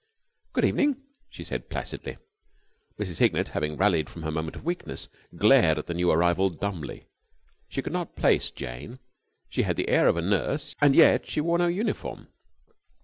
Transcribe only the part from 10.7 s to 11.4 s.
and yet she